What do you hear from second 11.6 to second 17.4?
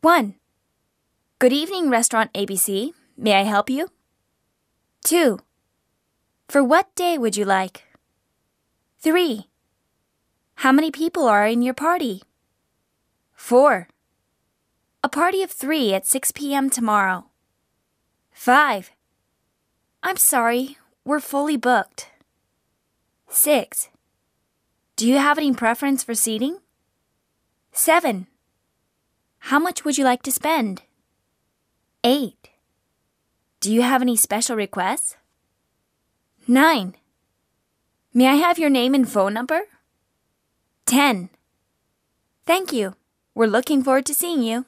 your party? 4. A party of three at 6 p.m. tomorrow.